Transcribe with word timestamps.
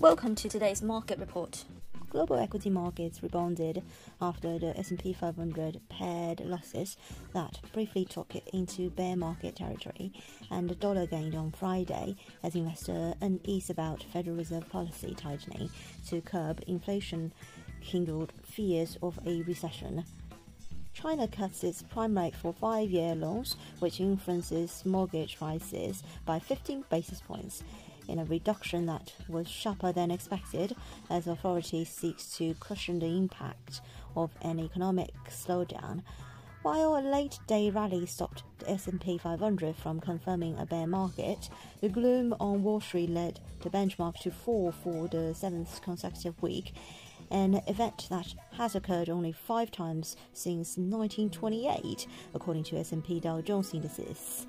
Welcome 0.00 0.34
to 0.36 0.48
today's 0.48 0.80
market 0.80 1.18
report. 1.18 1.62
Global 2.08 2.38
equity 2.38 2.70
markets 2.70 3.22
rebounded 3.22 3.82
after 4.18 4.58
the 4.58 4.74
S&P 4.78 5.12
500 5.12 5.78
pared 5.90 6.40
losses 6.40 6.96
that 7.34 7.60
briefly 7.74 8.06
took 8.06 8.34
it 8.34 8.48
into 8.54 8.88
bear 8.88 9.14
market 9.14 9.56
territory, 9.56 10.14
and 10.50 10.70
the 10.70 10.74
dollar 10.74 11.06
gained 11.06 11.34
on 11.34 11.52
Friday 11.52 12.16
as 12.42 12.54
investors 12.54 13.14
unease 13.20 13.68
about 13.68 14.02
Federal 14.10 14.36
Reserve 14.36 14.66
policy 14.70 15.14
tightening 15.14 15.68
to 16.08 16.22
curb 16.22 16.62
inflation 16.66 17.30
kindled 17.82 18.32
fears 18.42 18.96
of 19.02 19.18
a 19.26 19.42
recession. 19.42 20.02
China 20.94 21.28
cuts 21.28 21.62
its 21.62 21.82
prime 21.82 22.16
rate 22.16 22.34
for 22.34 22.54
five 22.54 22.90
year 22.90 23.14
loans, 23.14 23.56
which 23.80 24.00
influences 24.00 24.82
mortgage 24.86 25.36
prices 25.36 26.02
by 26.24 26.38
15 26.38 26.84
basis 26.88 27.20
points, 27.20 27.62
in 28.08 28.18
a 28.18 28.24
reduction 28.24 28.86
that 28.86 29.12
was 29.28 29.48
sharper 29.48 29.92
than 29.92 30.10
expected 30.10 30.74
as 31.08 31.26
authorities 31.26 31.88
seek 31.88 32.18
to 32.32 32.54
cushion 32.60 32.98
the 32.98 33.06
impact 33.06 33.80
of 34.16 34.30
an 34.42 34.58
economic 34.58 35.12
slowdown. 35.28 36.02
While 36.62 36.96
a 36.96 37.00
late-day 37.00 37.70
rally 37.70 38.04
stopped 38.04 38.42
the 38.58 38.70
S&P 38.70 39.16
500 39.16 39.76
from 39.76 40.00
confirming 40.00 40.58
a 40.58 40.66
bear 40.66 40.86
market, 40.86 41.48
the 41.80 41.88
gloom 41.88 42.34
on 42.38 42.62
Wall 42.62 42.80
Street 42.80 43.10
led 43.10 43.40
the 43.62 43.70
benchmark 43.70 44.18
to 44.20 44.30
fall 44.30 44.70
for 44.70 45.08
the 45.08 45.34
seventh 45.34 45.80
consecutive 45.82 46.40
week 46.42 46.74
an 47.30 47.62
event 47.66 48.08
that 48.10 48.34
has 48.52 48.74
occurred 48.74 49.08
only 49.08 49.32
five 49.32 49.70
times 49.70 50.16
since 50.32 50.76
1928, 50.76 52.06
according 52.34 52.64
to 52.64 52.76
S&P 52.76 53.20
Dow 53.20 53.40
Jones 53.40 53.72
indices. 53.72 54.46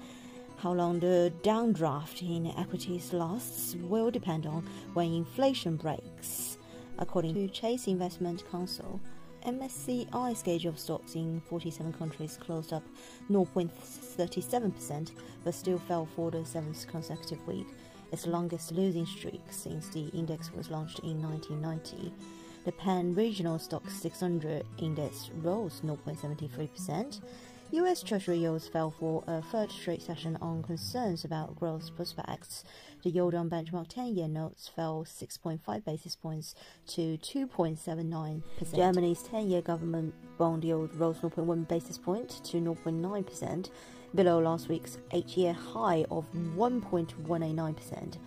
How 0.61 0.73
long 0.73 0.99
the 0.99 1.33
downdraft 1.41 2.21
in 2.21 2.45
equities 2.55 3.13
lasts 3.13 3.75
will 3.81 4.11
depend 4.11 4.45
on 4.45 4.63
when 4.93 5.11
inflation 5.11 5.75
breaks, 5.75 6.59
according 6.99 7.33
to 7.33 7.47
Chase 7.47 7.87
Investment 7.87 8.43
Counsel. 8.51 9.01
MSCI 9.43 10.37
schedule 10.37 10.69
of 10.69 10.77
stocks 10.77 11.15
in 11.15 11.41
47 11.49 11.93
countries 11.93 12.37
closed 12.39 12.73
up 12.73 12.83
0.37%, 13.31 15.11
but 15.43 15.55
still 15.55 15.79
fell 15.79 16.07
for 16.15 16.29
the 16.29 16.45
seventh 16.45 16.87
consecutive 16.87 17.43
week, 17.47 17.65
its 18.11 18.27
longest 18.27 18.71
losing 18.71 19.07
streak 19.07 19.41
since 19.49 19.87
the 19.87 20.09
index 20.09 20.53
was 20.53 20.69
launched 20.69 20.99
in 20.99 21.19
1990. 21.23 22.13
The 22.65 22.71
Pan 22.73 23.15
Regional 23.15 23.57
STOXX 23.57 23.89
600 23.89 24.63
index 24.77 25.31
rose 25.41 25.81
0.73%. 25.83 27.19
US 27.73 28.03
Treasury 28.03 28.39
yields 28.39 28.67
fell 28.67 28.91
for 28.91 29.23
a 29.27 29.41
third 29.41 29.71
straight 29.71 30.01
session 30.01 30.37
on 30.41 30.61
concerns 30.61 31.23
about 31.23 31.57
growth 31.57 31.95
prospects. 31.95 32.65
The 33.01 33.11
yield 33.11 33.33
on 33.33 33.49
benchmark 33.49 33.87
10 33.87 34.07
year 34.07 34.27
notes 34.27 34.67
fell 34.67 35.05
6.5 35.05 35.85
basis 35.85 36.17
points 36.17 36.53
to 36.87 37.17
2.79%. 37.19 38.75
Germany's 38.75 39.23
10 39.23 39.49
year 39.49 39.61
government 39.61 40.13
bond 40.37 40.65
yield 40.65 40.93
rose 40.95 41.15
0.1 41.19 41.65
basis 41.69 41.97
point 41.97 42.43
to 42.43 42.57
0.9%, 42.57 43.69
below 44.15 44.39
last 44.39 44.67
week's 44.67 44.97
8 45.11 45.37
year 45.37 45.53
high 45.53 46.05
of 46.11 46.25
1.189%. 46.33 48.17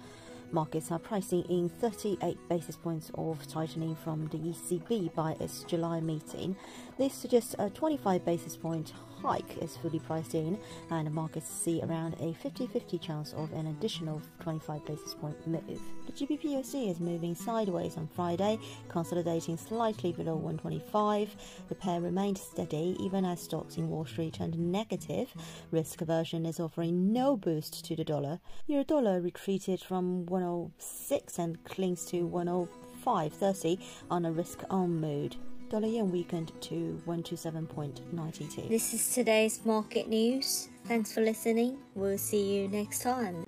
Markets 0.53 0.91
are 0.93 0.99
pricing 0.99 1.43
in 1.49 1.69
38 1.69 2.39
basis 2.49 2.77
points 2.77 3.11
of 3.15 3.47
tightening 3.49 3.97
from 3.97 4.29
the 4.29 4.39
ECB 4.39 5.15
by 5.15 5.37
its 5.41 5.65
July 5.65 6.01
meeting. 6.01 6.57
This 6.99 7.13
suggests 7.13 7.55
a 7.59 7.71
25 7.71 8.25
basis 8.25 8.57
point 8.57 8.93
hike 9.25 9.57
is 9.63 9.79
fully 9.79 9.99
priced 10.01 10.35
in, 10.35 10.59
and 10.91 11.11
markets 11.13 11.49
see 11.49 11.81
around 11.83 12.15
a 12.21 12.35
50 12.35 12.67
50 12.67 12.99
chance 12.99 13.33
of 13.33 13.51
an 13.55 13.69
additional 13.69 14.21
25 14.41 14.85
basis 14.85 15.15
point 15.15 15.47
move. 15.47 15.81
The 16.07 16.13
GBPUSD 16.13 16.91
is 16.91 17.01
moving 17.01 17.35
sideways 17.35 17.97
on 17.97 18.07
Friday, 18.07 18.59
consolidating 18.89 19.57
slightly 19.57 20.13
below 20.13 20.35
125. 20.35 21.35
The 21.69 21.75
pair 21.75 22.03
remained 22.03 22.37
steady 22.37 22.97
even 23.01 23.25
as 23.25 23.41
stocks 23.41 23.79
in 23.79 23.89
Wall 23.89 24.05
Street 24.05 24.35
turned 24.35 24.59
negative. 24.59 25.33
Risk 25.71 26.03
aversion 26.03 26.45
is 26.45 26.61
offering 26.61 27.13
no 27.13 27.35
boost 27.37 27.83
to 27.87 27.97
the 27.97 28.05
dollar. 28.05 28.41
Euro 28.67 28.85
dollar 28.85 29.21
retreated 29.23 29.81
from 29.81 30.27
106 30.35 31.39
and 31.39 31.63
clings 31.63 32.05
to 32.07 32.29
105.30 32.29 33.81
on 34.11 34.25
a 34.25 34.33
risk 34.33 34.65
on 34.69 35.01
mood 35.01 35.37
dollar 35.71 35.87
yen 35.87 36.11
weakened 36.11 36.51
to 36.61 37.01
127.92. 37.07 38.69
This 38.69 38.95
is 38.95 39.15
today's 39.15 39.65
market 39.65 40.09
news. 40.09 40.69
Thanks 40.87 41.13
for 41.13 41.21
listening. 41.21 41.79
We'll 41.95 42.19
see 42.19 42.57
you 42.57 42.69
next 42.69 43.03
time. 43.03 43.44